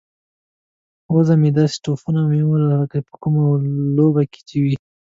وزه 1.13 1.33
مې 1.41 1.49
داسې 1.57 1.77
ټوپونه 1.83 2.19
وهي 2.23 2.43
لکه 2.81 2.97
په 3.07 3.13
کومه 3.21 3.41
لوبه 3.97 4.23
کې 4.31 4.39
چې 4.47 4.57
وي. 4.63 4.75